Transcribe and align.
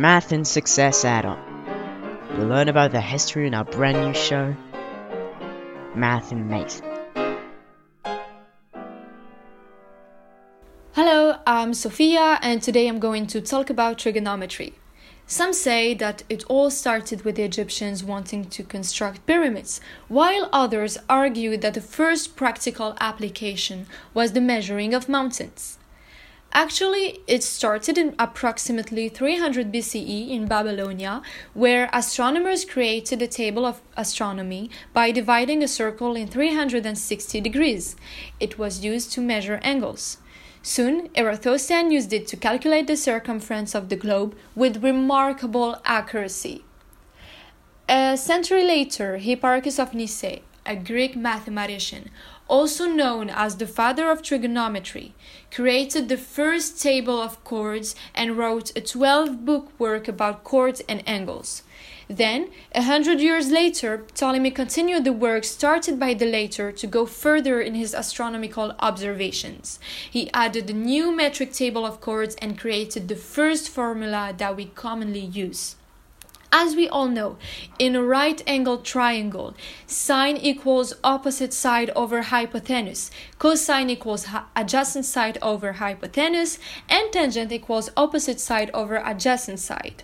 Math 0.00 0.32
and 0.32 0.48
Success 0.48 1.04
add-on. 1.04 1.38
You'll 2.32 2.48
learn 2.48 2.70
about 2.70 2.90
the 2.90 3.02
history 3.02 3.46
in 3.46 3.52
our 3.52 3.66
brand 3.66 4.00
new 4.00 4.14
show, 4.14 4.56
Math'n 5.94 6.46
Mate. 6.46 6.80
Hello, 10.92 11.36
I'm 11.46 11.74
Sophia, 11.74 12.38
and 12.40 12.62
today 12.62 12.88
I'm 12.88 12.98
going 12.98 13.26
to 13.26 13.42
talk 13.42 13.68
about 13.68 13.98
trigonometry. 13.98 14.72
Some 15.26 15.52
say 15.52 15.92
that 15.92 16.22
it 16.30 16.44
all 16.44 16.70
started 16.70 17.26
with 17.26 17.36
the 17.36 17.42
Egyptians 17.42 18.02
wanting 18.02 18.46
to 18.46 18.62
construct 18.62 19.26
pyramids, 19.26 19.82
while 20.08 20.48
others 20.50 20.96
argue 21.10 21.58
that 21.58 21.74
the 21.74 21.82
first 21.82 22.36
practical 22.36 22.96
application 23.00 23.84
was 24.14 24.32
the 24.32 24.40
measuring 24.40 24.94
of 24.94 25.10
mountains. 25.10 25.76
Actually, 26.52 27.20
it 27.28 27.44
started 27.44 27.96
in 27.96 28.14
approximately 28.18 29.08
300 29.08 29.70
BCE 29.70 30.30
in 30.30 30.46
Babylonia, 30.46 31.22
where 31.54 31.88
astronomers 31.92 32.64
created 32.64 33.22
a 33.22 33.28
table 33.28 33.64
of 33.64 33.80
astronomy 33.96 34.68
by 34.92 35.12
dividing 35.12 35.62
a 35.62 35.68
circle 35.68 36.16
in 36.16 36.26
360 36.26 37.40
degrees. 37.40 37.94
It 38.40 38.58
was 38.58 38.84
used 38.84 39.12
to 39.12 39.20
measure 39.20 39.60
angles. 39.62 40.18
Soon, 40.62 41.08
Eratosthenes 41.14 41.92
used 41.92 42.12
it 42.12 42.26
to 42.26 42.36
calculate 42.36 42.88
the 42.88 42.96
circumference 42.96 43.74
of 43.74 43.88
the 43.88 43.96
globe 43.96 44.34
with 44.56 44.82
remarkable 44.82 45.80
accuracy. 45.84 46.64
A 47.88 48.16
century 48.16 48.64
later, 48.64 49.18
Hipparchus 49.18 49.78
of 49.78 49.94
Nicaea, 49.94 50.40
a 50.64 50.76
Greek 50.76 51.16
mathematician, 51.16 52.10
also 52.48 52.86
known 52.86 53.30
as 53.30 53.56
the 53.56 53.66
father 53.66 54.10
of 54.10 54.22
trigonometry, 54.22 55.14
created 55.50 56.08
the 56.08 56.16
first 56.16 56.80
table 56.80 57.20
of 57.20 57.42
chords 57.44 57.94
and 58.14 58.36
wrote 58.36 58.76
a 58.76 58.80
12 58.80 59.44
book 59.44 59.72
work 59.78 60.08
about 60.08 60.44
chords 60.44 60.82
and 60.88 61.02
angles. 61.08 61.62
Then, 62.10 62.50
a 62.74 62.82
hundred 62.82 63.20
years 63.20 63.52
later, 63.52 64.04
Ptolemy 64.16 64.50
continued 64.50 65.04
the 65.04 65.12
work 65.12 65.44
started 65.44 66.00
by 66.00 66.14
the 66.14 66.26
later 66.26 66.72
to 66.72 66.86
go 66.88 67.06
further 67.06 67.60
in 67.60 67.76
his 67.76 67.94
astronomical 67.94 68.74
observations. 68.80 69.78
He 70.10 70.28
added 70.32 70.68
a 70.68 70.72
new 70.72 71.14
metric 71.14 71.52
table 71.52 71.86
of 71.86 72.00
chords 72.00 72.34
and 72.42 72.58
created 72.58 73.06
the 73.06 73.14
first 73.14 73.68
formula 73.68 74.34
that 74.36 74.56
we 74.56 74.64
commonly 74.64 75.20
use. 75.20 75.76
As 76.52 76.74
we 76.74 76.88
all 76.88 77.06
know, 77.06 77.38
in 77.78 77.94
a 77.94 78.02
right 78.02 78.42
angled 78.44 78.84
triangle, 78.84 79.54
sine 79.86 80.36
equals 80.36 80.94
opposite 81.04 81.52
side 81.52 81.90
over 81.94 82.22
hypotenuse, 82.22 83.10
cosine 83.38 83.88
equals 83.88 84.26
adjacent 84.56 85.04
side 85.04 85.38
over 85.42 85.74
hypotenuse, 85.74 86.58
and 86.88 87.12
tangent 87.12 87.52
equals 87.52 87.90
opposite 87.96 88.40
side 88.40 88.70
over 88.74 88.96
adjacent 88.96 89.60
side. 89.60 90.02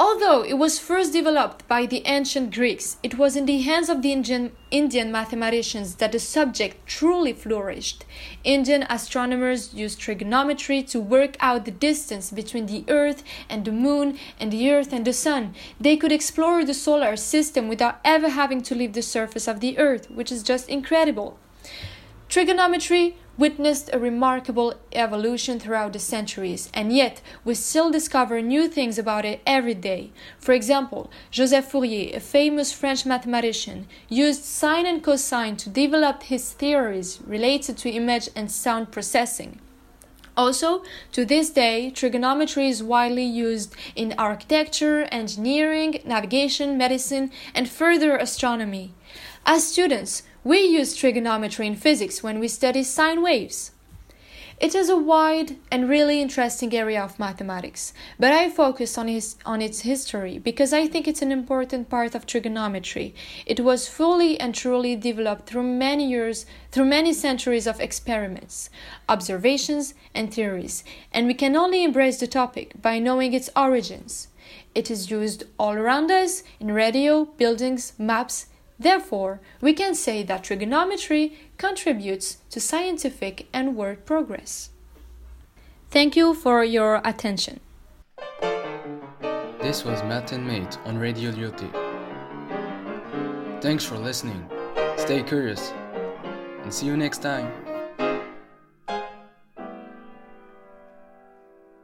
Although 0.00 0.42
it 0.44 0.54
was 0.54 0.78
first 0.78 1.12
developed 1.12 1.66
by 1.66 1.84
the 1.84 2.02
ancient 2.06 2.54
Greeks, 2.54 2.98
it 3.02 3.18
was 3.18 3.34
in 3.34 3.46
the 3.46 3.62
hands 3.62 3.88
of 3.88 4.00
the 4.00 4.12
Indian, 4.12 4.52
Indian, 4.70 5.10
mathematicians 5.10 5.96
that 5.96 6.12
the 6.12 6.20
subject 6.20 6.86
truly 6.86 7.32
flourished. 7.32 8.04
Indian 8.44 8.86
astronomers 8.88 9.74
used 9.74 9.98
trigonometry 9.98 10.84
to 10.84 11.00
work 11.00 11.36
out 11.40 11.64
the 11.64 11.72
distance 11.72 12.30
between 12.30 12.66
the 12.66 12.84
Earth 12.86 13.24
and 13.48 13.64
the 13.64 13.72
Moon 13.72 14.16
and 14.38 14.52
the 14.52 14.70
Earth 14.70 14.92
and 14.92 15.04
the 15.04 15.12
Sun. 15.12 15.56
They 15.80 15.96
could 15.96 16.12
explore 16.12 16.64
the 16.64 16.74
solar 16.74 17.16
system 17.16 17.66
without 17.66 17.98
ever 18.04 18.28
having 18.28 18.62
to 18.62 18.76
leave 18.76 18.92
the 18.92 19.02
surface 19.02 19.48
of 19.48 19.58
the 19.58 19.76
Earth, 19.78 20.08
which 20.12 20.30
is 20.30 20.44
just 20.44 20.68
incredible. 20.68 21.40
Trigonometry 22.28 23.16
witnessed 23.38 23.88
a 23.92 23.98
remarkable 23.98 24.74
evolution 24.92 25.60
throughout 25.60 25.92
the 25.92 25.98
centuries, 25.98 26.68
and 26.74 26.92
yet 26.92 27.22
we 27.44 27.54
still 27.54 27.90
discover 27.90 28.42
new 28.42 28.68
things 28.68 28.98
about 28.98 29.24
it 29.24 29.40
every 29.46 29.74
day. 29.74 30.10
For 30.38 30.52
example, 30.52 31.10
Joseph 31.30 31.70
Fourier, 31.70 32.16
a 32.16 32.20
famous 32.20 32.72
French 32.72 33.06
mathematician, 33.06 33.86
used 34.08 34.44
sine 34.44 34.84
and 34.84 35.02
cosine 35.02 35.56
to 35.56 35.70
develop 35.70 36.24
his 36.24 36.52
theories 36.52 37.20
related 37.24 37.78
to 37.78 37.90
image 37.90 38.28
and 38.34 38.50
sound 38.50 38.90
processing. 38.90 39.60
Also, 40.36 40.84
to 41.10 41.24
this 41.24 41.50
day, 41.50 41.90
trigonometry 41.90 42.68
is 42.68 42.80
widely 42.80 43.24
used 43.24 43.74
in 43.96 44.14
architecture, 44.16 45.08
engineering, 45.10 46.00
navigation, 46.04 46.78
medicine, 46.78 47.32
and 47.56 47.68
further 47.68 48.16
astronomy. 48.16 48.92
As 49.44 49.66
students, 49.66 50.22
we 50.44 50.60
use 50.60 50.94
trigonometry 50.94 51.66
in 51.66 51.74
physics 51.76 52.22
when 52.22 52.38
we 52.38 52.48
study 52.48 52.82
sine 52.82 53.22
waves. 53.22 53.72
It 54.60 54.74
is 54.74 54.88
a 54.88 54.96
wide 54.96 55.56
and 55.70 55.88
really 55.88 56.20
interesting 56.20 56.74
area 56.74 57.00
of 57.00 57.20
mathematics, 57.20 57.92
but 58.18 58.32
I 58.32 58.50
focus 58.50 58.98
on, 58.98 59.06
his, 59.06 59.36
on 59.46 59.62
its 59.62 59.82
history 59.82 60.38
because 60.38 60.72
I 60.72 60.88
think 60.88 61.06
it's 61.06 61.22
an 61.22 61.30
important 61.30 61.88
part 61.88 62.16
of 62.16 62.26
trigonometry. 62.26 63.14
It 63.46 63.60
was 63.60 63.88
fully 63.88 64.38
and 64.40 64.52
truly 64.52 64.96
developed 64.96 65.46
through 65.46 65.62
many 65.62 66.08
years, 66.08 66.44
through 66.72 66.86
many 66.86 67.12
centuries 67.12 67.68
of 67.68 67.78
experiments, 67.78 68.68
observations, 69.08 69.94
and 70.12 70.34
theories, 70.34 70.82
and 71.12 71.28
we 71.28 71.34
can 71.34 71.54
only 71.54 71.84
embrace 71.84 72.18
the 72.18 72.26
topic 72.26 72.72
by 72.82 72.98
knowing 72.98 73.34
its 73.34 73.50
origins. 73.54 74.26
It 74.74 74.90
is 74.90 75.08
used 75.08 75.44
all 75.56 75.74
around 75.74 76.10
us 76.10 76.42
in 76.58 76.72
radio, 76.72 77.26
buildings, 77.26 77.92
maps, 77.96 78.46
Therefore, 78.78 79.40
we 79.60 79.72
can 79.72 79.94
say 79.94 80.22
that 80.22 80.44
trigonometry 80.44 81.36
contributes 81.56 82.38
to 82.50 82.60
scientific 82.60 83.48
and 83.52 83.76
world 83.76 84.04
progress. 84.04 84.70
Thank 85.90 86.16
you 86.16 86.34
for 86.34 86.62
your 86.62 87.00
attention. 87.04 87.60
This 89.60 89.84
was 89.84 90.00
Math'n 90.02 90.46
Mate 90.46 90.78
on 90.84 90.98
Radio 90.98 91.32
Lyoté. 91.32 91.68
Thanks 93.60 93.84
for 93.84 93.98
listening. 93.98 94.48
Stay 94.96 95.22
curious 95.22 95.72
and 96.62 96.72
see 96.72 96.86
you 96.86 96.96
next 96.96 97.22
time. 97.22 97.67